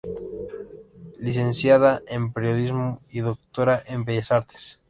[1.19, 4.79] Licenciada en periodismo y doctora en bellas artes.